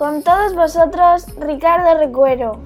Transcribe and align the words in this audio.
Con 0.00 0.22
todos 0.22 0.54
vosotros, 0.54 1.26
Ricardo 1.38 1.98
Recuero. 1.98 2.58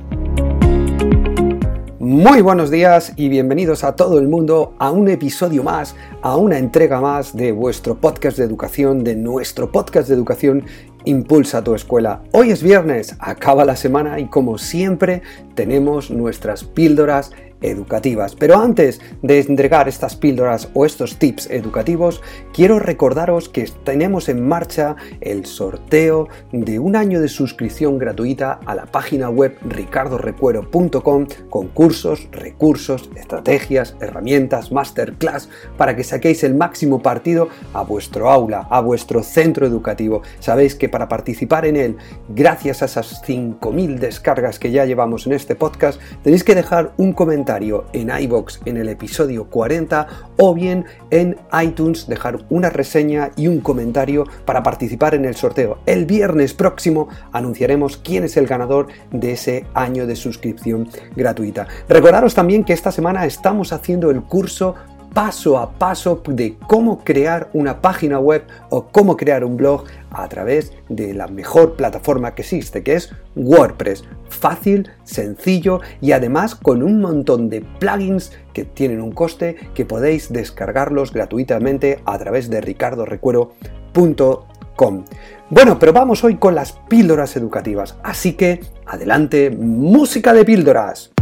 Muy 1.98 2.42
buenos 2.42 2.70
días 2.70 3.12
y 3.16 3.28
bienvenidos 3.28 3.82
a 3.82 3.96
todo 3.96 4.20
el 4.20 4.28
mundo 4.28 4.76
a 4.78 4.92
un 4.92 5.08
episodio 5.08 5.64
más, 5.64 5.96
a 6.22 6.36
una 6.36 6.58
entrega 6.58 7.00
más 7.00 7.34
de 7.34 7.50
vuestro 7.50 7.96
podcast 7.96 8.38
de 8.38 8.44
educación, 8.44 9.02
de 9.02 9.16
nuestro 9.16 9.72
podcast 9.72 10.06
de 10.06 10.14
educación 10.14 10.64
Impulsa 11.06 11.64
tu 11.64 11.74
escuela. 11.74 12.22
Hoy 12.32 12.52
es 12.52 12.62
viernes, 12.62 13.16
acaba 13.18 13.64
la 13.64 13.74
semana 13.74 14.20
y 14.20 14.26
como 14.26 14.56
siempre 14.56 15.22
tenemos 15.56 16.12
nuestras 16.12 16.62
píldoras 16.62 17.32
educativas. 17.62 18.34
Pero 18.34 18.58
antes 18.58 19.00
de 19.22 19.40
entregar 19.40 19.88
estas 19.88 20.16
píldoras 20.16 20.68
o 20.74 20.84
estos 20.84 21.18
tips 21.18 21.48
educativos, 21.50 22.20
quiero 22.52 22.78
recordaros 22.78 23.48
que 23.48 23.70
tenemos 23.84 24.28
en 24.28 24.46
marcha 24.46 24.96
el 25.20 25.46
sorteo 25.46 26.28
de 26.52 26.78
un 26.78 26.96
año 26.96 27.20
de 27.20 27.28
suscripción 27.28 27.98
gratuita 27.98 28.60
a 28.66 28.74
la 28.74 28.86
página 28.86 29.30
web 29.30 29.56
ricardorecuero.com 29.62 31.26
con 31.48 31.68
cursos, 31.68 32.28
recursos, 32.32 33.10
estrategias, 33.16 33.96
herramientas, 34.00 34.70
masterclass 34.72 35.48
para 35.76 35.96
que 35.96 36.04
saquéis 36.04 36.44
el 36.44 36.54
máximo 36.54 37.00
partido 37.00 37.48
a 37.72 37.82
vuestro 37.82 38.30
aula, 38.30 38.66
a 38.70 38.80
vuestro 38.80 39.22
centro 39.22 39.66
educativo. 39.66 40.22
Sabéis 40.38 40.74
que 40.74 40.88
para 40.88 41.08
participar 41.08 41.66
en 41.66 41.76
él, 41.76 41.96
gracias 42.28 42.82
a 42.82 42.86
esas 42.86 43.22
5.000 43.24 43.98
descargas 43.98 44.58
que 44.58 44.70
ya 44.70 44.84
llevamos 44.84 45.26
en 45.26 45.32
este 45.32 45.54
podcast, 45.54 46.00
tenéis 46.22 46.44
que 46.44 46.54
dejar 46.54 46.92
un 46.96 47.12
comentario 47.12 47.53
en 47.92 48.10
iBox 48.10 48.60
en 48.64 48.76
el 48.76 48.88
episodio 48.88 49.48
40 49.48 50.06
o 50.38 50.54
bien 50.54 50.86
en 51.10 51.36
iTunes 51.62 52.06
dejar 52.08 52.44
una 52.50 52.70
reseña 52.70 53.30
y 53.36 53.46
un 53.46 53.60
comentario 53.60 54.26
para 54.44 54.62
participar 54.62 55.14
en 55.14 55.24
el 55.24 55.36
sorteo. 55.36 55.78
El 55.86 56.04
viernes 56.04 56.52
próximo 56.52 57.08
anunciaremos 57.32 57.96
quién 57.96 58.24
es 58.24 58.36
el 58.36 58.46
ganador 58.46 58.88
de 59.12 59.32
ese 59.32 59.66
año 59.74 60.06
de 60.06 60.16
suscripción 60.16 60.88
gratuita. 61.14 61.68
Recordaros 61.88 62.34
también 62.34 62.64
que 62.64 62.72
esta 62.72 62.90
semana 62.90 63.24
estamos 63.24 63.72
haciendo 63.72 64.10
el 64.10 64.22
curso 64.22 64.74
paso 65.14 65.56
a 65.58 65.78
paso 65.78 66.20
de 66.26 66.58
cómo 66.66 67.04
crear 67.04 67.48
una 67.52 67.80
página 67.80 68.18
web 68.18 68.42
o 68.68 68.88
cómo 68.88 69.16
crear 69.16 69.44
un 69.44 69.56
blog 69.56 69.84
a 70.10 70.28
través 70.28 70.72
de 70.88 71.14
la 71.14 71.28
mejor 71.28 71.76
plataforma 71.76 72.34
que 72.34 72.42
existe, 72.42 72.82
que 72.82 72.94
es 72.94 73.14
WordPress. 73.36 74.02
Fácil, 74.28 74.90
sencillo 75.04 75.80
y 76.00 76.10
además 76.12 76.56
con 76.56 76.82
un 76.82 77.00
montón 77.00 77.48
de 77.48 77.60
plugins 77.78 78.32
que 78.52 78.64
tienen 78.64 79.00
un 79.00 79.12
coste 79.12 79.54
que 79.74 79.86
podéis 79.86 80.32
descargarlos 80.32 81.12
gratuitamente 81.12 82.00
a 82.04 82.18
través 82.18 82.50
de 82.50 82.60
ricardorecuero.com. 82.60 85.04
Bueno, 85.50 85.78
pero 85.78 85.92
vamos 85.92 86.24
hoy 86.24 86.34
con 86.36 86.56
las 86.56 86.72
píldoras 86.72 87.36
educativas, 87.36 87.96
así 88.02 88.32
que 88.32 88.60
adelante, 88.86 89.50
música 89.50 90.32
de 90.32 90.44
píldoras. 90.44 91.13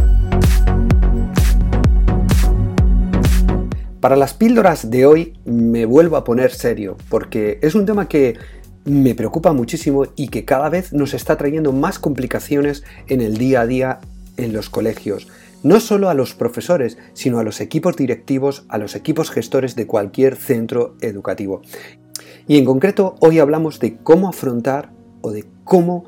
Para 4.03 4.17
las 4.17 4.33
píldoras 4.33 4.89
de 4.91 5.05
hoy 5.05 5.33
me 5.45 5.85
vuelvo 5.85 6.17
a 6.17 6.25
poner 6.25 6.51
serio, 6.51 6.97
porque 7.07 7.57
es 7.61 7.73
un 7.73 7.85
tema 7.85 8.09
que 8.09 8.37
me 8.83 9.15
preocupa 9.15 9.53
muchísimo 9.53 10.07
y 10.17 10.27
que 10.27 10.43
cada 10.43 10.67
vez 10.67 10.91
nos 10.91 11.13
está 11.13 11.37
trayendo 11.37 11.71
más 11.71 11.99
complicaciones 11.99 12.83
en 13.07 13.21
el 13.21 13.37
día 13.37 13.61
a 13.61 13.65
día 13.65 13.99
en 14.35 14.51
los 14.51 14.69
colegios. 14.69 15.29
No 15.63 15.79
solo 15.79 16.09
a 16.09 16.15
los 16.15 16.35
profesores, 16.35 16.97
sino 17.13 17.39
a 17.39 17.45
los 17.45 17.61
equipos 17.61 17.95
directivos, 17.95 18.65
a 18.67 18.77
los 18.77 18.97
equipos 18.97 19.31
gestores 19.31 19.77
de 19.77 19.87
cualquier 19.87 20.35
centro 20.35 20.97
educativo. 20.99 21.61
Y 22.45 22.57
en 22.57 22.65
concreto 22.65 23.15
hoy 23.21 23.39
hablamos 23.39 23.79
de 23.79 23.95
cómo 24.03 24.27
afrontar 24.27 24.91
o 25.21 25.31
de 25.31 25.45
cómo 25.63 26.03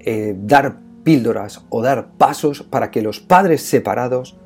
eh, 0.00 0.36
dar 0.38 0.80
píldoras 1.02 1.62
o 1.70 1.80
dar 1.80 2.10
pasos 2.18 2.62
para 2.62 2.90
que 2.90 3.00
los 3.00 3.20
padres 3.20 3.62
separados 3.62 4.36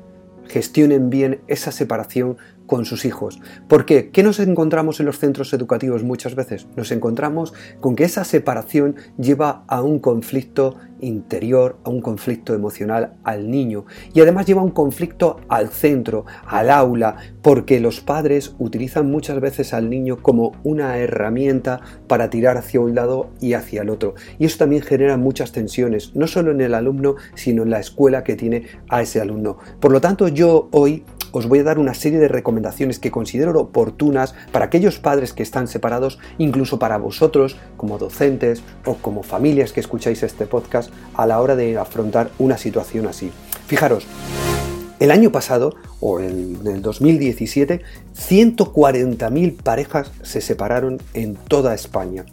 gestionen 0.47 1.09
bien 1.09 1.41
esa 1.47 1.71
separación 1.71 2.37
con 2.65 2.85
sus 2.85 3.05
hijos. 3.05 3.39
¿Por 3.67 3.85
qué? 3.85 4.09
¿Qué 4.09 4.23
nos 4.23 4.39
encontramos 4.39 4.99
en 4.99 5.05
los 5.05 5.19
centros 5.19 5.53
educativos 5.53 6.03
muchas 6.03 6.35
veces? 6.35 6.67
Nos 6.75 6.91
encontramos 6.91 7.53
con 7.79 7.95
que 7.95 8.03
esa 8.03 8.23
separación 8.23 8.95
lleva 9.17 9.63
a 9.67 9.81
un 9.81 9.99
conflicto 9.99 10.75
interior, 11.01 11.77
a 11.83 11.89
un 11.89 12.01
conflicto 12.01 12.53
emocional 12.53 13.13
al 13.23 13.51
niño 13.51 13.85
y 14.13 14.21
además 14.21 14.45
lleva 14.45 14.61
un 14.61 14.71
conflicto 14.71 15.37
al 15.49 15.69
centro, 15.69 16.25
al 16.47 16.69
aula, 16.69 17.17
porque 17.41 17.79
los 17.79 17.99
padres 17.99 18.55
utilizan 18.57 19.11
muchas 19.11 19.39
veces 19.39 19.73
al 19.73 19.89
niño 19.89 20.17
como 20.21 20.53
una 20.63 20.97
herramienta 20.97 21.81
para 22.07 22.29
tirar 22.29 22.57
hacia 22.57 22.79
un 22.79 22.95
lado 22.95 23.29
y 23.41 23.53
hacia 23.53 23.81
el 23.81 23.89
otro. 23.89 24.15
Y 24.39 24.45
eso 24.45 24.59
también 24.59 24.81
genera 24.81 25.17
muchas 25.17 25.51
tensiones, 25.51 26.15
no 26.15 26.27
solo 26.27 26.51
en 26.51 26.61
el 26.61 26.73
alumno, 26.73 27.15
sino 27.35 27.63
en 27.63 27.69
la 27.69 27.79
escuela 27.79 28.23
que 28.23 28.35
tiene 28.35 28.67
a 28.89 29.01
ese 29.01 29.19
alumno. 29.19 29.57
Por 29.79 29.91
lo 29.91 30.01
tanto, 30.01 30.27
yo 30.29 30.69
hoy 30.71 31.03
os 31.33 31.47
voy 31.47 31.59
a 31.59 31.63
dar 31.63 31.79
una 31.79 31.93
serie 31.93 32.19
de 32.19 32.29
recomendaciones 32.29 32.99
que 32.99 33.11
considero 33.11 33.59
oportunas 33.59 34.35
para 34.53 34.65
aquellos 34.65 34.99
padres 34.99 35.33
que 35.33 35.43
están 35.43 35.67
separados, 35.67 36.19
incluso 36.37 36.79
para 36.79 36.97
vosotros 36.97 37.57
como 37.75 37.97
docentes 37.97 38.63
o 38.85 38.95
como 38.95 39.23
familias 39.23 39.73
que 39.73 39.81
escucháis 39.81 40.23
este 40.23 40.45
podcast 40.45 40.91
a 41.15 41.25
la 41.25 41.41
hora 41.41 41.55
de 41.55 41.77
afrontar 41.77 42.29
una 42.37 42.57
situación 42.57 43.07
así. 43.07 43.31
Fijaros, 43.67 44.05
el 44.99 45.11
año 45.11 45.31
pasado, 45.31 45.75
o 45.99 46.19
en 46.19 46.59
el 46.65 46.81
2017, 46.81 47.81
140.000 48.15 49.61
parejas 49.61 50.11
se 50.21 50.39
separaron 50.39 51.01
en 51.13 51.35
toda 51.35 51.73
España. 51.73 52.25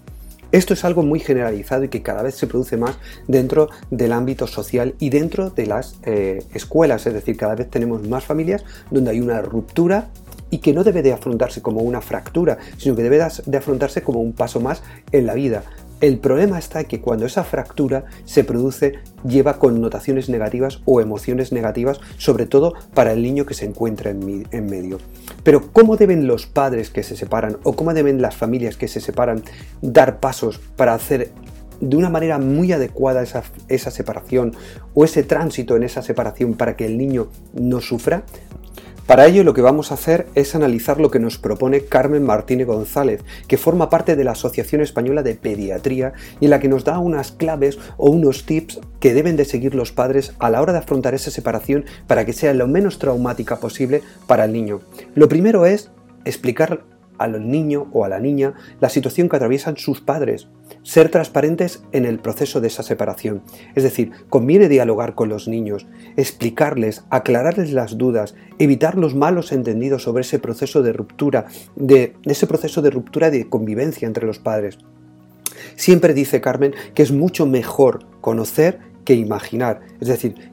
Esto 0.52 0.74
es 0.74 0.84
algo 0.84 1.02
muy 1.02 1.20
generalizado 1.20 1.84
y 1.84 1.88
que 1.88 2.02
cada 2.02 2.22
vez 2.22 2.34
se 2.34 2.48
produce 2.48 2.76
más 2.76 2.98
dentro 3.28 3.68
del 3.90 4.12
ámbito 4.12 4.48
social 4.48 4.94
y 4.98 5.10
dentro 5.10 5.50
de 5.50 5.66
las 5.66 5.96
eh, 6.04 6.44
escuelas, 6.54 7.06
es 7.06 7.14
decir, 7.14 7.36
cada 7.36 7.54
vez 7.54 7.70
tenemos 7.70 8.06
más 8.08 8.24
familias 8.24 8.64
donde 8.90 9.12
hay 9.12 9.20
una 9.20 9.42
ruptura 9.42 10.08
y 10.50 10.58
que 10.58 10.72
no 10.72 10.82
debe 10.82 11.02
de 11.02 11.12
afrontarse 11.12 11.62
como 11.62 11.80
una 11.80 12.00
fractura, 12.00 12.58
sino 12.76 12.96
que 12.96 13.04
debe 13.04 13.24
de 13.46 13.56
afrontarse 13.56 14.02
como 14.02 14.20
un 14.20 14.32
paso 14.32 14.60
más 14.60 14.82
en 15.12 15.26
la 15.26 15.34
vida. 15.34 15.62
El 16.00 16.18
problema 16.18 16.58
está 16.58 16.84
que 16.84 17.02
cuando 17.02 17.26
esa 17.26 17.44
fractura 17.44 18.06
se 18.24 18.42
produce 18.42 18.94
lleva 19.22 19.58
connotaciones 19.58 20.30
negativas 20.30 20.80
o 20.86 21.02
emociones 21.02 21.52
negativas, 21.52 22.00
sobre 22.16 22.46
todo 22.46 22.72
para 22.94 23.12
el 23.12 23.22
niño 23.22 23.44
que 23.44 23.52
se 23.52 23.66
encuentra 23.66 24.10
en, 24.10 24.66
medio. 24.66 24.98
Pero 25.42 25.70
¿cómo 25.72 25.98
deben 25.98 26.26
los 26.26 26.46
padres 26.46 26.88
que 26.88 27.02
se 27.02 27.16
separan 27.16 27.58
o 27.64 27.74
cómo 27.74 27.92
deben 27.92 28.22
las 28.22 28.34
familias 28.34 28.78
que 28.78 28.88
se 28.88 29.00
separan 29.00 29.42
dar 29.82 30.20
pasos 30.20 30.58
para 30.76 30.94
hacer 30.94 31.32
de 31.82 31.96
una 31.96 32.08
manera 32.08 32.38
muy 32.38 32.72
adecuada 32.72 33.22
esa, 33.22 33.42
esa 33.68 33.90
separación 33.90 34.54
o 34.94 35.04
ese 35.04 35.22
tránsito 35.22 35.76
en 35.76 35.82
esa 35.82 36.00
separación 36.00 36.54
para 36.54 36.76
que 36.76 36.86
el 36.86 36.96
niño 36.96 37.28
no 37.52 37.82
sufra? 37.82 38.24
Para 39.06 39.26
ello 39.26 39.42
lo 39.42 39.54
que 39.54 39.62
vamos 39.62 39.90
a 39.90 39.94
hacer 39.94 40.28
es 40.36 40.54
analizar 40.54 41.00
lo 41.00 41.10
que 41.10 41.18
nos 41.18 41.36
propone 41.36 41.84
Carmen 41.84 42.22
Martínez 42.22 42.68
González, 42.68 43.24
que 43.48 43.58
forma 43.58 43.90
parte 43.90 44.14
de 44.14 44.22
la 44.22 44.32
Asociación 44.32 44.80
Española 44.82 45.24
de 45.24 45.34
Pediatría 45.34 46.12
y 46.38 46.44
en 46.44 46.50
la 46.50 46.60
que 46.60 46.68
nos 46.68 46.84
da 46.84 46.98
unas 47.00 47.32
claves 47.32 47.78
o 47.96 48.10
unos 48.10 48.46
tips 48.46 48.80
que 49.00 49.12
deben 49.12 49.36
de 49.36 49.44
seguir 49.44 49.74
los 49.74 49.90
padres 49.90 50.34
a 50.38 50.48
la 50.48 50.62
hora 50.62 50.72
de 50.72 50.78
afrontar 50.78 51.14
esa 51.14 51.32
separación 51.32 51.84
para 52.06 52.24
que 52.24 52.32
sea 52.32 52.54
lo 52.54 52.68
menos 52.68 52.98
traumática 52.98 53.56
posible 53.56 54.02
para 54.28 54.44
el 54.44 54.52
niño. 54.52 54.80
Lo 55.14 55.28
primero 55.28 55.66
es 55.66 55.90
explicar 56.24 56.84
al 57.20 57.48
niño 57.48 57.88
o 57.92 58.04
a 58.04 58.08
la 58.08 58.18
niña 58.18 58.54
la 58.80 58.88
situación 58.88 59.28
que 59.28 59.36
atraviesan 59.36 59.76
sus 59.76 60.00
padres, 60.00 60.48
ser 60.82 61.10
transparentes 61.10 61.84
en 61.92 62.06
el 62.06 62.18
proceso 62.18 62.60
de 62.60 62.68
esa 62.68 62.82
separación. 62.82 63.42
Es 63.74 63.82
decir, 63.82 64.10
conviene 64.30 64.68
dialogar 64.68 65.14
con 65.14 65.28
los 65.28 65.46
niños, 65.46 65.86
explicarles, 66.16 67.04
aclararles 67.10 67.72
las 67.72 67.98
dudas, 67.98 68.34
evitar 68.58 68.96
los 68.96 69.14
malos 69.14 69.52
entendidos 69.52 70.02
sobre 70.02 70.22
ese 70.22 70.38
proceso 70.38 70.82
de 70.82 70.94
ruptura, 70.94 71.46
de, 71.76 72.14
ese 72.24 72.46
proceso 72.46 72.80
de 72.80 72.90
ruptura 72.90 73.30
de 73.30 73.48
convivencia 73.48 74.08
entre 74.08 74.26
los 74.26 74.38
padres. 74.38 74.78
Siempre 75.76 76.14
dice 76.14 76.40
Carmen 76.40 76.74
que 76.94 77.02
es 77.02 77.12
mucho 77.12 77.44
mejor 77.44 78.06
conocer 78.22 78.78
que 79.04 79.14
imaginar. 79.14 79.80
Es 80.00 80.08
decir, 80.08 80.50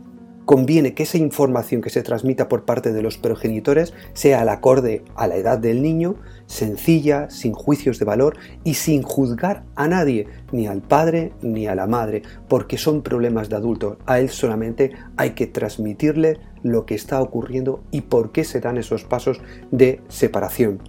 conviene 0.48 0.94
que 0.94 1.04
esa 1.04 1.18
información 1.18 1.82
que 1.82 1.90
se 1.90 2.04
transmita 2.04 2.48
por 2.48 2.64
parte 2.64 2.94
de 2.94 3.02
los 3.02 3.18
progenitores 3.18 3.94
sea 4.14 4.40
al 4.40 4.48
acorde 4.48 5.04
a 5.16 5.28
la 5.28 5.36
edad 5.36 5.58
del 5.58 5.82
niño, 5.82 6.16
sencilla, 6.46 7.30
sin 7.30 7.52
juicios 7.52 8.00
de 8.00 8.06
valor 8.06 8.38
y 8.64 8.76
sin 8.76 9.04
juzgar 9.04 9.66
a 9.76 9.90
nadie, 9.90 10.26
ni 10.54 10.66
al 10.66 10.82
padre 10.82 11.34
ni 11.42 11.68
a 11.68 11.76
la 11.76 11.86
madre, 11.86 12.22
porque 12.48 12.78
son 12.78 13.02
problemas 13.02 13.50
de 13.50 13.58
adultos. 13.58 13.98
A 14.06 14.20
él 14.20 14.30
solamente 14.30 14.94
hay 15.18 15.32
que 15.32 15.48
transmitirle 15.48 16.40
lo 16.64 16.86
que 16.86 16.96
está 16.96 17.22
ocurriendo 17.22 17.84
y 17.92 18.02
por 18.02 18.32
qué 18.32 18.46
se 18.46 18.62
dan 18.62 18.78
esos 18.78 19.04
pasos 19.04 19.42
de 19.72 20.00
separación. 20.08 20.80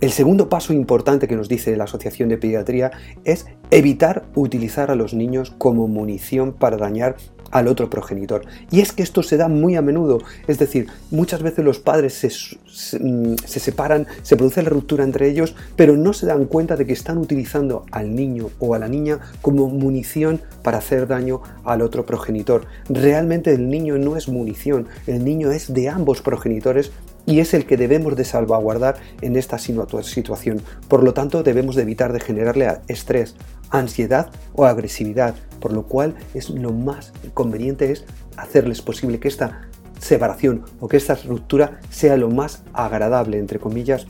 El 0.00 0.12
segundo 0.12 0.50
paso 0.50 0.74
importante 0.74 1.26
que 1.26 1.36
nos 1.36 1.48
dice 1.48 1.74
la 1.74 1.84
Asociación 1.84 2.28
de 2.28 2.36
Pediatría 2.36 2.90
es 3.24 3.46
evitar 3.70 4.26
utilizar 4.34 4.90
a 4.90 4.94
los 4.94 5.14
niños 5.14 5.54
como 5.56 5.88
munición 5.88 6.52
para 6.52 6.76
dañar 6.76 7.16
al 7.50 7.68
otro 7.68 7.88
progenitor. 7.88 8.42
Y 8.70 8.80
es 8.80 8.92
que 8.92 9.02
esto 9.02 9.22
se 9.22 9.38
da 9.38 9.48
muy 9.48 9.74
a 9.74 9.80
menudo, 9.82 10.18
es 10.46 10.58
decir, 10.58 10.88
muchas 11.10 11.42
veces 11.42 11.64
los 11.64 11.78
padres 11.78 12.12
se, 12.12 12.98
mm, 12.98 13.36
separan, 13.46 14.06
se 14.22 14.36
produce 14.36 14.62
la 14.62 14.68
ruptura 14.68 15.04
entre 15.04 15.30
ellos, 15.30 15.54
pero 15.76 15.96
no 15.96 16.12
se 16.12 16.26
dan 16.26 16.44
cuenta 16.44 16.76
de 16.76 16.84
que 16.84 16.92
están 16.92 17.16
utilizando 17.16 17.86
al 17.90 18.14
niño 18.14 18.50
o 18.58 18.74
a 18.74 18.78
la 18.78 18.88
niña 18.88 19.20
como 19.40 19.68
munición 19.68 20.42
para 20.62 20.78
hacer 20.78 21.06
daño 21.06 21.40
al 21.64 21.80
otro 21.80 22.04
progenitor. 22.04 22.66
Realmente 22.90 23.54
el 23.54 23.70
niño 23.70 23.96
no 23.96 24.16
es 24.16 24.28
munición, 24.28 24.88
el 25.06 25.24
niño 25.24 25.50
es 25.50 25.72
de 25.72 25.88
ambos 25.88 26.20
progenitores 26.20 26.92
y 27.26 27.40
es 27.40 27.52
el 27.52 27.66
que 27.66 27.76
debemos 27.76 28.16
de 28.16 28.24
salvaguardar 28.24 28.96
en 29.20 29.36
esta 29.36 29.58
situación. 29.58 30.62
Por 30.88 31.02
lo 31.02 31.12
tanto, 31.12 31.42
debemos 31.42 31.74
de 31.74 31.82
evitar 31.82 32.12
de 32.12 32.20
generarle 32.20 32.78
estrés, 32.88 33.34
ansiedad 33.70 34.30
o 34.54 34.64
agresividad, 34.64 35.34
por 35.60 35.72
lo 35.72 35.82
cual 35.82 36.14
es 36.34 36.50
lo 36.50 36.72
más 36.72 37.12
conveniente 37.34 37.90
es 37.90 38.04
hacerles 38.36 38.80
posible 38.80 39.18
que 39.18 39.28
esta 39.28 39.68
separación 39.98 40.64
o 40.80 40.88
que 40.88 40.96
esta 40.96 41.16
ruptura 41.16 41.80
sea 41.90 42.16
lo 42.16 42.30
más 42.30 42.62
agradable, 42.72 43.38
entre 43.38 43.58
comillas, 43.58 44.06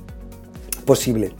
posible 0.84 1.32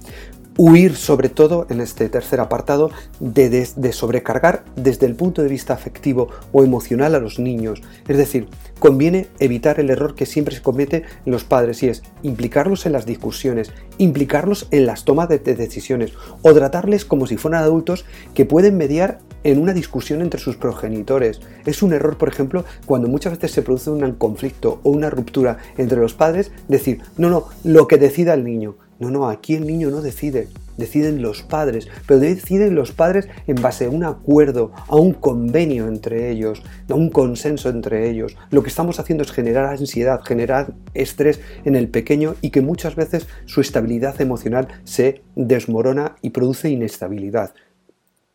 huir 0.56 0.96
sobre 0.96 1.28
todo 1.28 1.66
en 1.68 1.80
este 1.80 2.08
tercer 2.08 2.40
apartado 2.40 2.90
de, 3.20 3.66
sobrecargar 3.92 4.64
desde 4.74 5.06
el 5.06 5.14
punto 5.14 5.42
de 5.42 5.48
vista 5.48 5.74
afectivo 5.74 6.28
o 6.52 6.64
emocional 6.64 7.14
a 7.14 7.20
los 7.20 7.38
niños. 7.38 7.82
Es 8.08 8.16
decir, 8.16 8.48
conviene 8.78 9.28
evitar 9.38 9.80
el 9.80 9.90
error 9.90 10.14
que 10.14 10.26
siempre 10.26 10.54
se 10.54 10.62
comete 10.62 11.04
en 11.24 11.32
los 11.32 11.44
padres 11.44 11.82
y 11.82 11.88
es 11.88 12.02
implicarlos 12.22 12.86
en 12.86 12.92
las 12.92 13.06
discusiones, 13.06 13.72
implicarlos 13.98 14.68
en 14.70 14.86
las 14.86 15.04
tomas 15.04 15.28
de, 15.28 15.38
decisiones 15.38 16.12
o 16.42 16.52
tratarles 16.54 17.04
como 17.04 17.26
si 17.26 17.36
fueran 17.36 17.62
adultos 17.62 18.04
que 18.34 18.44
pueden 18.46 18.76
mediar 18.76 19.18
en 19.44 19.60
una 19.60 19.72
discusión 19.72 20.22
entre 20.22 20.40
sus 20.40 20.56
progenitores. 20.56 21.40
Es 21.66 21.82
un 21.82 21.92
error, 21.92 22.16
por 22.18 22.28
ejemplo, 22.28 22.64
cuando 22.84 23.08
muchas 23.08 23.34
veces 23.34 23.52
se 23.52 23.62
produce 23.62 23.90
un 23.90 24.12
conflicto 24.12 24.80
o 24.82 24.90
una 24.90 25.10
ruptura 25.10 25.58
entre 25.76 26.00
los 26.00 26.14
padres, 26.14 26.50
decir, 26.68 27.02
no, 27.16 27.30
no, 27.30 27.46
lo 27.62 27.86
que 27.86 27.98
decida 27.98 28.34
el 28.34 28.44
niño. 28.44 28.76
No, 28.98 29.10
no, 29.10 29.28
aquí 29.28 29.54
el 29.54 29.66
niño 29.66 29.90
no 29.90 30.00
decide, 30.00 30.48
deciden 30.78 31.20
los 31.20 31.42
padres, 31.42 31.88
pero 32.06 32.18
deciden 32.18 32.74
los 32.74 32.92
padres 32.92 33.28
en 33.46 33.60
base 33.60 33.86
a 33.86 33.90
un 33.90 34.04
acuerdo, 34.04 34.72
a 34.88 34.96
un 34.96 35.12
convenio 35.12 35.86
entre 35.86 36.30
ellos, 36.30 36.62
a 36.88 36.94
un 36.94 37.10
consenso 37.10 37.68
entre 37.68 38.08
ellos. 38.08 38.36
Lo 38.50 38.62
que 38.62 38.68
estamos 38.68 38.98
haciendo 38.98 39.22
es 39.22 39.32
generar 39.32 39.66
ansiedad, 39.66 40.22
generar 40.24 40.72
estrés 40.94 41.40
en 41.64 41.76
el 41.76 41.88
pequeño 41.88 42.36
y 42.40 42.50
que 42.50 42.62
muchas 42.62 42.96
veces 42.96 43.26
su 43.44 43.60
estabilidad 43.60 44.20
emocional 44.20 44.68
se 44.84 45.22
desmorona 45.34 46.16
y 46.22 46.30
produce 46.30 46.70
inestabilidad. 46.70 47.52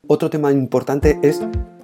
Otro 0.07 0.29
tema 0.29 0.51
importante 0.51 1.19
es 1.23 1.41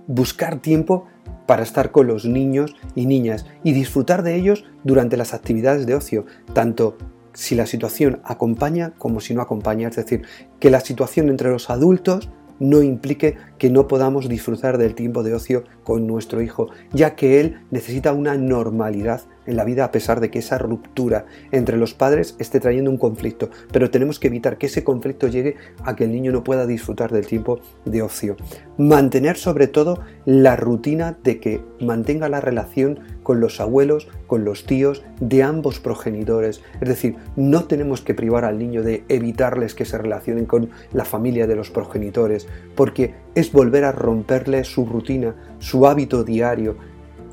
buscar 0.07 0.59
tiempo 0.59 1.05
para 1.47 1.63
estar 1.63 1.91
con 1.91 2.07
los 2.07 2.25
niños 2.25 2.75
y 2.93 3.05
niñas 3.05 3.45
y 3.63 3.71
disfrutar 3.71 4.21
de 4.21 4.35
ellos 4.35 4.65
durante 4.83 5.17
las 5.17 5.33
actividades 5.33 5.85
de 5.85 5.95
ocio, 5.95 6.25
tanto 6.53 6.97
si 7.37 7.53
la 7.53 7.67
situación 7.67 8.19
acompaña 8.23 8.93
como 8.97 9.19
si 9.19 9.35
no 9.35 9.43
acompaña. 9.43 9.89
Es 9.89 9.95
decir, 9.95 10.23
que 10.59 10.71
la 10.71 10.79
situación 10.79 11.29
entre 11.29 11.51
los 11.51 11.69
adultos 11.69 12.31
no 12.59 12.81
implique 12.81 13.37
que 13.59 13.69
no 13.69 13.87
podamos 13.87 14.27
disfrutar 14.27 14.79
del 14.79 14.95
tiempo 14.95 15.21
de 15.21 15.35
ocio 15.35 15.63
con 15.83 16.07
nuestro 16.07 16.41
hijo, 16.41 16.69
ya 16.93 17.15
que 17.15 17.39
él 17.39 17.61
necesita 17.69 18.11
una 18.11 18.35
normalidad 18.37 19.21
en 19.47 19.55
la 19.57 19.63
vida 19.63 19.85
a 19.85 19.91
pesar 19.91 20.19
de 20.19 20.29
que 20.29 20.39
esa 20.39 20.57
ruptura 20.57 21.25
entre 21.51 21.77
los 21.77 21.93
padres 21.93 22.35
esté 22.37 22.59
trayendo 22.59 22.91
un 22.91 22.97
conflicto, 22.97 23.49
pero 23.71 23.89
tenemos 23.89 24.19
que 24.19 24.27
evitar 24.27 24.57
que 24.57 24.67
ese 24.67 24.83
conflicto 24.83 25.27
llegue 25.27 25.55
a 25.83 25.95
que 25.95 26.03
el 26.03 26.11
niño 26.11 26.31
no 26.31 26.43
pueda 26.43 26.67
disfrutar 26.67 27.11
del 27.11 27.25
tiempo 27.25 27.59
de 27.85 28.01
ocio. 28.01 28.35
Mantener 28.77 29.37
sobre 29.37 29.67
todo 29.67 30.01
la 30.25 30.55
rutina 30.55 31.17
de 31.23 31.39
que 31.39 31.61
mantenga 31.79 32.29
la 32.29 32.41
relación 32.41 32.99
con 33.23 33.39
los 33.39 33.59
abuelos, 33.59 34.07
con 34.25 34.45
los 34.45 34.65
tíos 34.65 35.03
de 35.19 35.43
ambos 35.43 35.79
progenitores. 35.79 36.61
Es 36.79 36.87
decir, 36.87 37.15
no 37.35 37.65
tenemos 37.65 38.01
que 38.01 38.13
privar 38.13 38.45
al 38.45 38.57
niño 38.57 38.83
de 38.83 39.03
evitarles 39.09 39.75
que 39.75 39.85
se 39.85 39.97
relacionen 39.97 40.45
con 40.45 40.69
la 40.93 41.05
familia 41.05 41.47
de 41.47 41.55
los 41.55 41.69
progenitores, 41.69 42.47
porque 42.75 43.15
es 43.35 43.51
volver 43.51 43.83
a 43.83 43.91
romperle 43.91 44.63
su 44.63 44.85
rutina, 44.85 45.35
su 45.59 45.87
hábito 45.87 46.23
diario. 46.23 46.77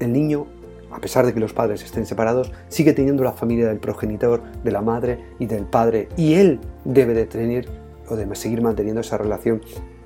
El 0.00 0.12
niño 0.12 0.46
a 0.94 1.00
pesar 1.00 1.26
de 1.26 1.34
que 1.34 1.40
los 1.40 1.52
padres 1.52 1.82
estén 1.82 2.06
separados, 2.06 2.52
sigue 2.68 2.92
teniendo 2.92 3.24
la 3.24 3.32
familia 3.32 3.66
del 3.66 3.78
progenitor, 3.78 4.42
de 4.62 4.70
la 4.70 4.80
madre 4.80 5.18
y 5.40 5.46
del 5.46 5.64
padre, 5.64 6.08
y 6.16 6.34
él 6.34 6.60
debe 6.84 7.14
de 7.14 7.26
tener 7.26 7.68
o 8.08 8.16
de 8.16 8.32
seguir 8.36 8.62
manteniendo 8.62 9.00
esa 9.00 9.18
relación 9.18 9.60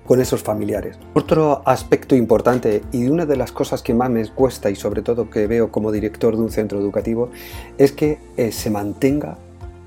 con 0.06 0.20
esos 0.22 0.42
familiares. 0.42 0.98
Otro 1.12 1.60
aspecto 1.66 2.16
importante 2.16 2.80
y 2.92 3.08
una 3.08 3.26
de 3.26 3.36
las 3.36 3.52
cosas 3.52 3.82
que 3.82 3.92
más 3.92 4.08
me 4.08 4.26
cuesta 4.28 4.70
y 4.70 4.76
sobre 4.76 5.02
todo 5.02 5.28
que 5.28 5.46
veo 5.46 5.70
como 5.70 5.92
director 5.92 6.34
de 6.34 6.42
un 6.42 6.50
centro 6.50 6.80
educativo 6.80 7.28
es 7.76 7.92
que 7.92 8.18
eh, 8.38 8.50
se 8.50 8.70
mantenga 8.70 9.36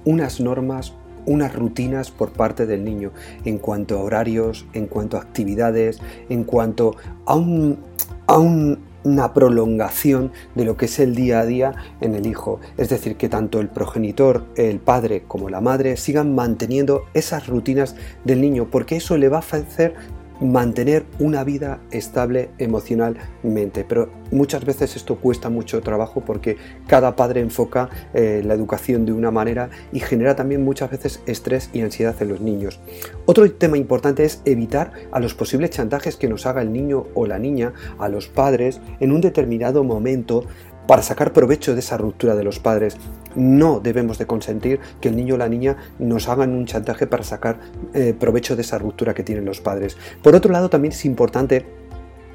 unas 0.05 0.39
normas, 0.39 0.93
unas 1.25 1.55
rutinas 1.55 2.11
por 2.11 2.31
parte 2.31 2.67
del 2.67 2.83
niño 2.83 3.11
en 3.45 3.57
cuanto 3.57 3.97
a 3.97 4.03
horarios, 4.03 4.67
en 4.73 4.85
cuanto 4.85 5.17
a 5.17 5.21
actividades, 5.21 5.99
en 6.29 6.43
cuanto 6.43 6.95
a 7.25 7.35
un, 7.35 7.79
a 8.27 8.37
un 8.37 8.90
una 9.03 9.33
prolongación 9.33 10.31
de 10.55 10.65
lo 10.65 10.77
que 10.77 10.85
es 10.85 10.99
el 10.99 11.15
día 11.15 11.39
a 11.39 11.45
día 11.45 11.73
en 12.01 12.15
el 12.15 12.25
hijo. 12.25 12.59
Es 12.77 12.89
decir, 12.89 13.15
que 13.15 13.29
tanto 13.29 13.59
el 13.59 13.69
progenitor, 13.69 14.45
el 14.55 14.79
padre 14.79 15.23
como 15.27 15.49
la 15.49 15.61
madre 15.61 15.97
sigan 15.97 16.35
manteniendo 16.35 17.03
esas 17.13 17.47
rutinas 17.47 17.95
del 18.23 18.41
niño, 18.41 18.67
porque 18.69 18.97
eso 18.97 19.17
le 19.17 19.29
va 19.29 19.37
a 19.37 19.39
hacer 19.41 19.95
mantener 20.41 21.05
una 21.19 21.43
vida 21.43 21.79
estable 21.91 22.49
emocionalmente. 22.57 23.85
Pero 23.87 24.09
muchas 24.31 24.65
veces 24.65 24.95
esto 24.95 25.15
cuesta 25.17 25.49
mucho 25.49 25.81
trabajo 25.81 26.21
porque 26.21 26.57
cada 26.87 27.15
padre 27.15 27.41
enfoca 27.41 27.89
eh, 28.13 28.41
la 28.43 28.53
educación 28.53 29.05
de 29.05 29.13
una 29.13 29.31
manera 29.31 29.69
y 29.91 29.99
genera 29.99 30.35
también 30.35 30.63
muchas 30.63 30.89
veces 30.89 31.21
estrés 31.25 31.69
y 31.73 31.81
ansiedad 31.81 32.15
en 32.21 32.29
los 32.29 32.41
niños. 32.41 32.79
Otro 33.25 33.49
tema 33.51 33.77
importante 33.77 34.23
es 34.23 34.41
evitar 34.45 34.91
a 35.11 35.19
los 35.19 35.33
posibles 35.33 35.69
chantajes 35.69 36.15
que 36.15 36.27
nos 36.27 36.45
haga 36.45 36.61
el 36.61 36.73
niño 36.73 37.05
o 37.13 37.27
la 37.27 37.39
niña 37.39 37.73
a 37.99 38.09
los 38.09 38.27
padres 38.27 38.81
en 38.99 39.11
un 39.11 39.21
determinado 39.21 39.83
momento 39.83 40.45
para 40.87 41.01
sacar 41.01 41.33
provecho 41.33 41.73
de 41.73 41.79
esa 41.79 41.97
ruptura 41.97 42.35
de 42.35 42.43
los 42.43 42.59
padres. 42.59 42.97
No 43.35 43.79
debemos 43.79 44.17
de 44.17 44.27
consentir 44.27 44.79
que 44.99 45.09
el 45.09 45.15
niño 45.15 45.35
o 45.35 45.37
la 45.37 45.49
niña 45.49 45.77
nos 45.99 46.27
hagan 46.27 46.53
un 46.53 46.65
chantaje 46.65 47.07
para 47.07 47.23
sacar 47.23 47.59
eh, 47.93 48.13
provecho 48.17 48.55
de 48.55 48.61
esa 48.63 48.77
ruptura 48.77 49.13
que 49.13 49.23
tienen 49.23 49.45
los 49.45 49.61
padres. 49.61 49.97
Por 50.21 50.35
otro 50.35 50.51
lado, 50.51 50.69
también 50.69 50.93
es 50.93 51.05
importante 51.05 51.65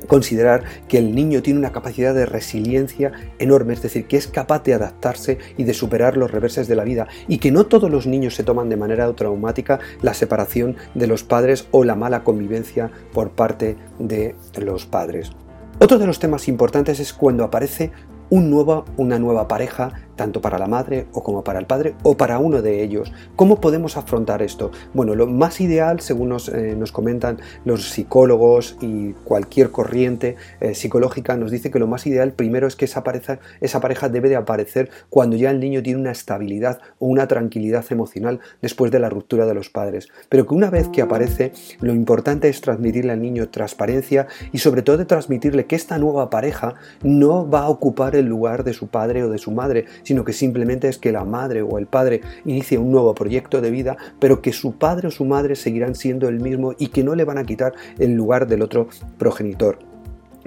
considerar 0.06 0.64
que 0.88 0.98
el 0.98 1.14
niño 1.14 1.42
tiene 1.42 1.58
una 1.58 1.72
capacidad 1.72 2.14
de 2.14 2.26
resiliencia 2.26 3.12
enorme, 3.38 3.74
es 3.74 3.82
decir, 3.82 4.06
que 4.06 4.16
es 4.16 4.26
capaz 4.26 4.62
de 4.62 4.74
adaptarse 4.74 5.38
y 5.56 5.64
de 5.64 5.74
superar 5.74 6.16
los 6.16 6.30
reverses 6.30 6.68
de 6.68 6.76
la 6.76 6.84
vida 6.84 7.08
y 7.28 7.38
que 7.38 7.50
no 7.50 7.66
todos 7.66 7.90
los 7.90 8.06
niños 8.06 8.34
se 8.34 8.44
toman 8.44 8.68
de 8.68 8.76
manera 8.76 9.12
traumática 9.14 9.80
la 10.02 10.14
separación 10.14 10.76
de 10.94 11.06
los 11.06 11.24
padres 11.24 11.66
o 11.70 11.84
la 11.84 11.94
mala 11.94 12.24
convivencia 12.24 12.90
por 13.12 13.30
parte 13.30 13.76
de 13.98 14.34
los 14.58 14.86
padres. 14.86 15.32
Otro 15.78 15.98
de 15.98 16.06
los 16.06 16.18
temas 16.18 16.48
importantes 16.48 17.00
es 17.00 17.12
cuando 17.12 17.44
aparece 17.44 17.90
un 18.30 18.50
nuevo, 18.50 18.84
una 18.96 19.18
nueva 19.18 19.48
pareja 19.48 19.92
tanto 20.16 20.40
para 20.40 20.58
la 20.58 20.66
madre 20.66 21.06
o 21.12 21.22
como 21.22 21.44
para 21.44 21.58
el 21.58 21.66
padre 21.66 21.94
o 22.02 22.16
para 22.16 22.38
uno 22.38 22.62
de 22.62 22.82
ellos. 22.82 23.12
¿Cómo 23.36 23.60
podemos 23.60 23.96
afrontar 23.96 24.42
esto? 24.42 24.72
Bueno, 24.94 25.14
lo 25.14 25.26
más 25.26 25.60
ideal, 25.60 26.00
según 26.00 26.30
nos, 26.30 26.48
eh, 26.48 26.76
comentan 26.92 27.38
los 27.64 27.90
psicólogos 27.90 28.76
y 28.80 29.12
cualquier 29.24 29.70
corriente 29.70 30.36
eh, 30.60 30.74
psicológica, 30.74 31.36
nos 31.36 31.50
dice 31.50 31.70
que 31.70 31.78
lo 31.78 31.86
más 31.86 32.06
ideal 32.06 32.32
primero 32.32 32.66
es 32.66 32.76
que 32.76 32.86
esa 32.86 33.04
pareja, 33.04 33.38
esa 33.60 33.80
pareja 33.80 34.08
debe 34.08 34.28
de 34.28 34.36
aparecer 34.36 34.90
cuando 35.10 35.36
ya 35.36 35.50
el 35.50 35.60
niño 35.60 35.82
tiene 35.82 36.00
una 36.00 36.12
estabilidad 36.12 36.80
o 36.98 37.06
una 37.06 37.28
tranquilidad 37.28 37.84
emocional 37.90 38.40
después 38.62 38.90
de 38.90 38.98
la 38.98 39.10
ruptura 39.10 39.46
de 39.46 39.54
los 39.54 39.70
padres. 39.70 40.08
Pero 40.28 40.46
que 40.46 40.54
una 40.54 40.70
vez 40.70 40.88
que 40.88 41.02
aparece, 41.02 41.52
lo 41.80 41.92
importante 41.92 42.48
es 42.48 42.60
transmitirle 42.60 43.12
al 43.12 43.22
niño 43.22 43.48
transparencia 43.48 44.26
y 44.52 44.58
sobre 44.58 44.82
todo 44.82 44.96
de 44.96 45.04
transmitirle 45.04 45.66
que 45.66 45.76
esta 45.76 45.98
nueva 45.98 46.30
pareja 46.30 46.74
no 47.02 47.48
va 47.48 47.60
a 47.60 47.68
ocupar 47.68 48.16
el 48.16 48.26
lugar 48.26 48.64
de 48.64 48.72
su 48.72 48.88
padre 48.88 49.22
o 49.24 49.28
de 49.28 49.38
su 49.38 49.50
madre, 49.50 49.86
sino 50.06 50.24
que 50.24 50.32
simplemente 50.32 50.86
es 50.86 50.98
que 50.98 51.10
la 51.10 51.24
madre 51.24 51.62
o 51.62 51.78
el 51.78 51.88
padre 51.88 52.20
inicie 52.44 52.78
un 52.78 52.92
nuevo 52.92 53.12
proyecto 53.12 53.60
de 53.60 53.72
vida, 53.72 53.96
pero 54.20 54.40
que 54.40 54.52
su 54.52 54.78
padre 54.78 55.08
o 55.08 55.10
su 55.10 55.24
madre 55.24 55.56
seguirán 55.56 55.96
siendo 55.96 56.28
el 56.28 56.38
mismo 56.38 56.74
y 56.78 56.88
que 56.88 57.02
no 57.02 57.16
le 57.16 57.24
van 57.24 57.38
a 57.38 57.44
quitar 57.44 57.74
el 57.98 58.12
lugar 58.12 58.46
del 58.46 58.62
otro 58.62 58.86
progenitor. 59.18 59.80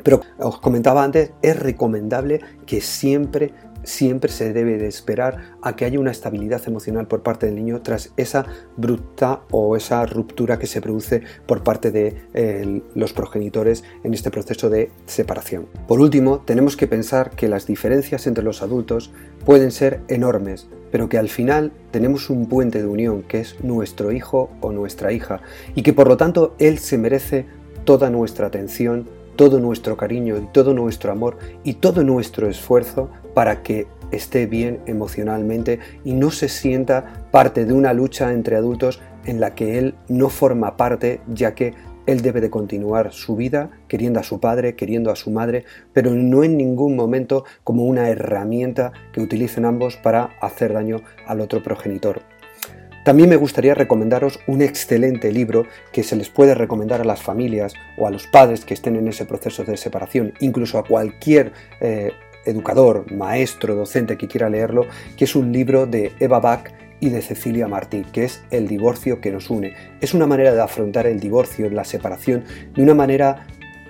Pero 0.01 0.21
os 0.37 0.61
comentaba 0.61 1.03
antes, 1.03 1.33
es 1.41 1.59
recomendable 1.59 2.39
que 2.65 2.79
siempre 2.79 3.51
siempre 3.83 4.31
se 4.31 4.53
debe 4.53 4.77
de 4.77 4.87
esperar 4.87 5.55
a 5.61 5.75
que 5.75 5.85
haya 5.85 5.99
una 5.99 6.11
estabilidad 6.11 6.61
emocional 6.67 7.07
por 7.07 7.23
parte 7.23 7.45
del 7.45 7.55
niño 7.55 7.81
tras 7.81 8.11
esa 8.17 8.45
bruta 8.77 9.41
o 9.51 9.75
esa 9.75 10.05
ruptura 10.05 10.59
que 10.59 10.67
se 10.67 10.81
produce 10.81 11.23
por 11.45 11.63
parte 11.63 11.91
de 11.91 12.15
eh, 12.33 12.81
los 12.95 13.13
progenitores 13.13 13.83
en 14.03 14.13
este 14.13 14.31
proceso 14.31 14.69
de 14.69 14.91
separación. 15.05 15.67
Por 15.87 15.99
último, 15.99 16.39
tenemos 16.39 16.77
que 16.77 16.87
pensar 16.87 17.31
que 17.31 17.47
las 17.47 17.65
diferencias 17.65 18.27
entre 18.27 18.43
los 18.43 18.61
adultos 18.61 19.11
pueden 19.45 19.71
ser 19.71 20.01
enormes, 20.07 20.67
pero 20.91 21.09
que 21.09 21.17
al 21.17 21.29
final 21.29 21.71
tenemos 21.91 22.29
un 22.29 22.47
puente 22.47 22.79
de 22.79 22.87
unión 22.87 23.23
que 23.23 23.39
es 23.39 23.63
nuestro 23.63 24.11
hijo 24.11 24.51
o 24.61 24.71
nuestra 24.71 25.11
hija 25.11 25.41
y 25.75 25.83
que 25.83 25.93
por 25.93 26.07
lo 26.07 26.17
tanto 26.17 26.55
él 26.59 26.79
se 26.79 26.97
merece 26.97 27.45
toda 27.85 28.09
nuestra 28.09 28.47
atención, 28.47 29.07
todo 29.39 29.61
nuestro 29.61 29.95
cariño 29.95 30.35
y 30.35 30.47
todo 30.51 30.73
nuestro 30.73 31.13
amor 31.13 31.37
y 31.63 31.75
todo 31.75 32.03
nuestro 32.03 32.49
esfuerzo 32.49 33.09
para 33.33 33.63
que 33.63 33.87
esté 34.11 34.47
bien 34.47 34.81
emocionalmente 34.85 35.79
y 36.03 36.11
no 36.11 36.29
se 36.29 36.49
sienta 36.49 37.25
parte 37.31 37.63
de 37.63 37.71
una 37.71 37.93
lucha 37.93 38.33
entre 38.33 38.57
adultos 38.57 38.99
en 39.23 39.39
la 39.39 39.55
que 39.55 39.77
él 39.77 39.95
no 40.09 40.27
forma 40.27 40.75
parte 40.75 41.21
ya 41.33 41.55
que 41.55 41.73
él 42.05 42.21
debe 42.21 42.41
de 42.41 42.49
continuar 42.49 43.13
su 43.13 43.37
vida 43.37 43.69
queriendo 43.87 44.19
a 44.19 44.23
su 44.23 44.41
padre, 44.41 44.75
queriendo 44.75 45.09
a 45.09 45.15
su 45.15 45.31
madre, 45.31 45.63
pero 45.93 46.11
no 46.11 46.43
en 46.43 46.57
ningún 46.57 46.97
momento 46.97 47.45
como 47.63 47.85
una 47.85 48.09
herramienta 48.09 48.91
que 49.13 49.21
utilicen 49.21 49.63
ambos 49.63 49.95
para 49.95 50.31
hacer 50.41 50.73
daño 50.73 50.97
al 51.25 51.39
otro 51.39 51.63
progenitor. 51.63 52.23
También 53.09 53.29
me 53.29 53.37
gustaría 53.37 53.73
recomendaros 53.73 54.39
un 54.45 54.61
excelente 54.61 55.31
libro 55.31 55.65
que 55.91 56.03
se 56.03 56.15
les 56.15 56.29
puede 56.29 56.53
recomendar 56.53 57.01
a 57.01 57.03
las 57.03 57.23
familias 57.23 57.73
o 57.97 58.05
a 58.05 58.11
los 58.11 58.27
padres 58.27 58.65
que 58.65 58.75
estén 58.75 58.95
en 58.97 59.07
ese 59.07 59.25
proceso 59.25 59.63
de 59.63 59.77
separación, 59.77 60.35
incluso 60.41 60.77
a 60.77 60.83
cualquier 60.83 61.51
eh, 61.81 62.11
educador, 62.45 63.11
maestro, 63.11 63.73
docente 63.73 64.15
que 64.15 64.27
quiera 64.27 64.47
leerlo, 64.47 64.85
que 65.17 65.25
es 65.25 65.35
un 65.35 65.51
libro 65.51 65.87
de 65.87 66.11
Eva 66.19 66.39
Bach 66.39 66.71
y 66.99 67.09
de 67.09 67.23
Cecilia 67.23 67.67
Martí, 67.67 68.05
que 68.13 68.25
es 68.25 68.43
El 68.51 68.67
divorcio 68.67 69.19
que 69.21 69.31
nos 69.31 69.49
une. 69.49 69.73
Es 70.01 70.13
una 70.13 70.27
manera 70.27 70.53
de 70.53 70.61
afrontar 70.61 71.07
el 71.07 71.19
divorcio, 71.19 71.67
la 71.71 71.85
separación, 71.85 72.43
de 72.75 72.83
una 72.83 72.93
manera 72.93 73.47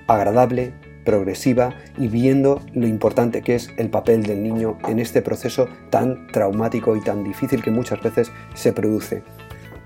agradable, 0.08 0.72
progresiva 1.06 1.76
y 1.98 2.08
viendo 2.08 2.62
lo 2.74 2.88
importante 2.88 3.42
que 3.42 3.56
es 3.56 3.72
el 3.78 3.90
papel 3.90 4.24
del 4.24 4.44
niño 4.44 4.78
en 4.88 5.00
este 5.00 5.22
proceso 5.22 5.68
tan 5.90 6.28
traumático 6.28 6.96
y 6.96 7.02
tan 7.02 7.24
difícil 7.24 7.64
que 7.64 7.72
muchas 7.72 8.02
veces 8.02 8.32
se 8.54 8.74
produce. 8.74 9.24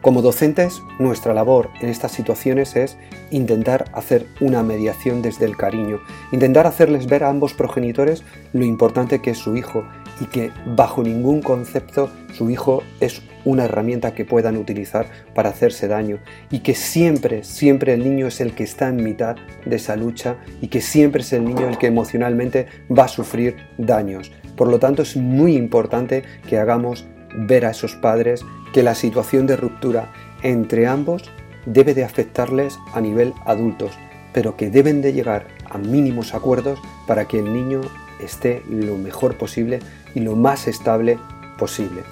Como 0.04 0.22
docentes, 0.22 0.82
nuestra 1.00 1.34
labor 1.34 1.70
en 1.80 1.88
estas 1.88 2.12
situaciones 2.12 2.76
es 2.76 2.98
intentar 3.32 3.86
hacer 3.94 4.26
una 4.42 4.62
mediación 4.62 5.22
desde 5.22 5.46
el 5.46 5.56
cariño, 5.56 6.02
intentar 6.34 6.68
hacerles 6.68 7.08
ver 7.08 7.24
a 7.24 7.30
ambos 7.30 7.54
progenitores 7.54 8.22
lo 8.52 8.66
importante 8.66 9.22
que 9.22 9.30
es 9.30 9.38
su 9.38 9.56
hijo 9.56 9.86
y 10.20 10.26
que 10.26 10.52
bajo 10.66 11.04
ningún 11.04 11.42
concepto 11.42 12.10
su 12.34 12.50
hijo 12.50 12.84
es 13.00 13.22
una 13.46 13.66
herramienta 13.66 14.14
que 14.14 14.26
puedan 14.26 14.58
utilizar 14.58 15.08
para 15.34 15.50
hacerse 15.50 15.88
daño 15.88 16.20
y 16.50 16.60
que 16.60 16.76
siempre, 16.76 17.44
siempre 17.44 17.94
el 17.94 18.04
niño 18.04 18.28
es 18.28 18.40
el 18.42 18.54
que 18.54 18.64
está 18.64 18.90
en 18.90 19.04
mitad 19.04 19.36
de 19.66 19.76
esa 19.76 19.96
lucha 19.96 20.38
y 20.62 20.68
que 20.68 20.82
siempre 20.82 21.22
es 21.22 21.34
el 21.34 21.46
niño 21.46 21.68
el 21.68 21.78
que 21.78 21.88
emocionalmente 21.88 22.68
va 22.90 23.06
a 23.06 23.10
sufrir 23.10 23.56
daños. 23.78 24.32
Por 24.56 24.70
lo 24.70 24.80
tanto 24.80 25.02
es 25.02 25.18
muy 25.18 25.56
importante 25.56 26.24
que 26.48 26.58
hagamos 26.58 27.06
ver 27.36 27.66
a 27.66 27.72
esos 27.72 27.96
padres 27.96 28.46
que 28.74 28.84
la 28.84 28.96
situación 28.96 29.48
de 29.48 29.58
ruptura 29.58 30.12
entre 30.42 30.88
ambos 30.88 31.30
debe 31.66 31.94
de 31.94 32.04
afectarles 32.04 32.78
a 32.94 33.02
nivel 33.02 33.34
adultos, 33.46 33.92
pero 34.34 34.56
que 34.58 34.70
deben 34.70 35.02
de 35.02 35.14
llegar 35.14 35.48
a 35.70 35.78
mínimos 35.78 36.34
acuerdos 36.34 36.80
para 37.08 37.26
que 37.26 37.40
el 37.40 37.54
niño 37.54 37.82
esté 38.20 38.64
lo 38.70 38.98
mejor 38.98 39.38
posible 39.38 39.80
y 40.16 40.20
lo 40.20 40.36
más 40.36 40.68
estable 40.68 41.20
posible. 41.58 42.04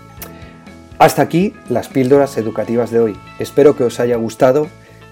Hasta 1.00 1.22
aquí 1.22 1.53
las 1.70 1.89
píldoras 1.89 2.38
educativas 2.38 2.91
de 2.91 3.00
hoy. 3.00 3.17
Espero 3.39 3.75
que 3.75 3.84
os 3.84 4.00
haya 4.00 4.15
gustado 4.17 4.67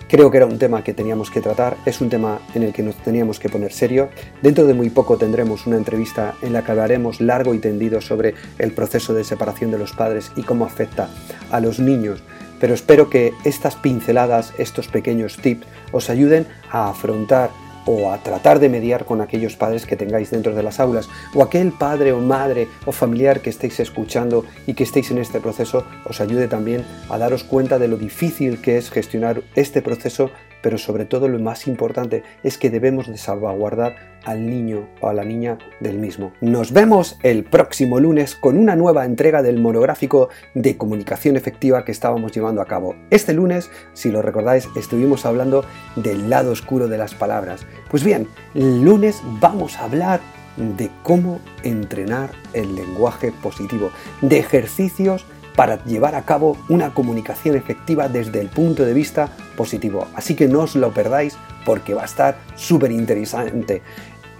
Creo 0.09 0.31
que 0.31 0.37
era 0.37 0.47
un 0.47 0.57
tema 0.57 0.83
que 0.83 0.95
teníamos 0.95 1.29
que 1.29 1.39
tratar, 1.39 1.77
es 1.85 2.01
un 2.01 2.09
tema 2.09 2.39
en 2.55 2.63
el 2.63 2.73
que 2.73 2.81
nos 2.81 2.95
teníamos 2.95 3.39
que 3.39 3.47
poner 3.47 3.71
serio. 3.71 4.09
Dentro 4.41 4.65
de 4.65 4.73
muy 4.73 4.89
poco 4.89 5.17
tendremos 5.17 5.67
una 5.67 5.77
entrevista 5.77 6.33
en 6.41 6.51
la 6.51 6.63
que 6.63 6.71
hablaremos 6.71 7.21
largo 7.21 7.53
y 7.53 7.59
tendido 7.59 8.01
sobre 8.01 8.33
el 8.57 8.71
proceso 8.71 9.13
de 9.13 9.23
separación 9.23 9.69
de 9.69 9.77
los 9.77 9.91
padres 9.91 10.31
y 10.35 10.41
cómo 10.41 10.65
afecta 10.65 11.09
a 11.51 11.59
los 11.59 11.79
niños. 11.79 12.23
Pero 12.59 12.73
espero 12.73 13.11
que 13.11 13.33
estas 13.43 13.75
pinceladas, 13.75 14.51
estos 14.57 14.87
pequeños 14.87 15.37
tips, 15.37 15.67
os 15.91 16.09
ayuden 16.09 16.47
a 16.71 16.89
afrontar 16.89 17.51
o 17.91 18.11
a 18.11 18.19
tratar 18.19 18.59
de 18.59 18.69
mediar 18.69 19.03
con 19.03 19.19
aquellos 19.19 19.55
padres 19.55 19.87
que 19.87 19.95
tengáis 19.95 20.29
dentro 20.29 20.53
de 20.53 20.61
las 20.61 20.79
aulas, 20.79 21.09
o 21.33 21.41
aquel 21.41 21.71
padre 21.71 22.13
o 22.13 22.19
madre 22.19 22.67
o 22.85 22.91
familiar 22.91 23.41
que 23.41 23.49
estéis 23.49 23.79
escuchando 23.79 24.45
y 24.67 24.75
que 24.75 24.83
estéis 24.83 25.09
en 25.09 25.17
este 25.17 25.39
proceso, 25.39 25.83
os 26.05 26.21
ayude 26.21 26.47
también 26.47 26.85
a 27.09 27.17
daros 27.17 27.43
cuenta 27.43 27.79
de 27.79 27.87
lo 27.87 27.97
difícil 27.97 28.61
que 28.61 28.77
es 28.77 28.91
gestionar 28.91 29.41
este 29.55 29.81
proceso 29.81 30.29
pero 30.61 30.77
sobre 30.77 31.05
todo 31.05 31.27
lo 31.27 31.39
más 31.39 31.67
importante 31.67 32.23
es 32.43 32.57
que 32.57 32.69
debemos 32.69 33.07
de 33.07 33.17
salvaguardar 33.17 33.95
al 34.25 34.45
niño 34.45 34.87
o 35.01 35.07
a 35.07 35.13
la 35.13 35.23
niña 35.23 35.57
del 35.79 35.97
mismo. 35.97 36.33
Nos 36.41 36.71
vemos 36.71 37.17
el 37.23 37.43
próximo 37.43 37.99
lunes 37.99 38.35
con 38.35 38.57
una 38.57 38.75
nueva 38.75 39.05
entrega 39.05 39.41
del 39.41 39.59
monográfico 39.59 40.29
de 40.53 40.77
comunicación 40.77 41.37
efectiva 41.37 41.85
que 41.85 41.91
estábamos 41.91 42.31
llevando 42.31 42.61
a 42.61 42.65
cabo. 42.65 42.95
Este 43.09 43.33
lunes, 43.33 43.69
si 43.93 44.11
lo 44.11 44.21
recordáis, 44.21 44.67
estuvimos 44.75 45.25
hablando 45.25 45.63
del 45.95 46.29
lado 46.29 46.51
oscuro 46.51 46.87
de 46.87 46.97
las 46.97 47.15
palabras. 47.15 47.65
Pues 47.89 48.03
bien, 48.03 48.27
el 48.55 48.83
lunes 48.83 49.21
vamos 49.39 49.77
a 49.77 49.85
hablar 49.85 50.19
de 50.57 50.89
cómo 51.03 51.39
entrenar 51.63 52.31
el 52.53 52.75
lenguaje 52.75 53.31
positivo, 53.31 53.91
de 54.21 54.39
ejercicios 54.39 55.25
para 55.59 55.83
llevar 55.83 56.15
a 56.15 56.21
cabo 56.21 56.55
una 56.69 56.93
comunicación 56.93 57.57
efectiva 57.57 58.07
desde 58.07 58.39
el 58.39 58.47
punto 58.47 58.85
de 58.85 58.93
vista 58.93 59.27
positivo. 59.57 60.07
Así 60.15 60.33
que 60.33 60.47
no 60.47 60.61
os 60.61 60.77
lo 60.77 60.93
perdáis 60.93 61.35
porque 61.65 61.93
va 61.93 62.03
a 62.03 62.05
estar 62.05 62.37
súper 62.55 62.93
interesante. 62.93 63.81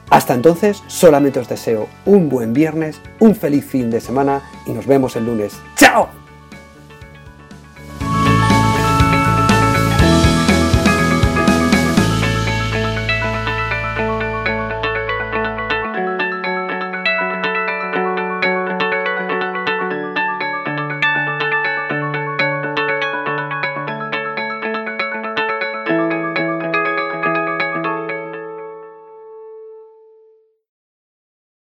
Hasta 0.10 0.34
entonces, 0.34 0.82
solamente 0.88 1.42
os 1.42 1.50
deseo 1.50 1.90
un 2.06 2.30
buen 2.30 2.54
viernes, 2.54 3.02
un 3.20 3.36
feliz 3.36 3.66
fin 3.66 3.92
de 3.92 4.00
semana 4.00 4.42
y 4.66 4.72
nos 4.72 4.88
vemos 4.88 5.18
el 5.18 5.26
lunes. 5.26 5.60
¡Chao! 5.76 6.19